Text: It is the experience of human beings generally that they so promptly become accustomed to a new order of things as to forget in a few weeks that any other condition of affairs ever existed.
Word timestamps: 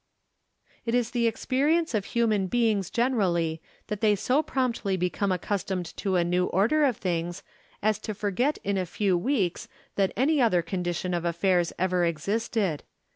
It 0.83 0.95
is 0.95 1.11
the 1.11 1.27
experience 1.27 1.93
of 1.93 2.05
human 2.05 2.47
beings 2.47 2.89
generally 2.89 3.61
that 3.85 4.01
they 4.01 4.15
so 4.15 4.41
promptly 4.41 4.97
become 4.97 5.31
accustomed 5.31 5.95
to 5.97 6.15
a 6.15 6.23
new 6.23 6.47
order 6.47 6.83
of 6.85 6.97
things 6.97 7.43
as 7.83 7.99
to 7.99 8.15
forget 8.15 8.57
in 8.63 8.79
a 8.79 8.87
few 8.87 9.15
weeks 9.15 9.67
that 9.97 10.11
any 10.17 10.41
other 10.41 10.63
condition 10.63 11.13
of 11.13 11.23
affairs 11.23 11.71
ever 11.77 12.03
existed. 12.03 12.81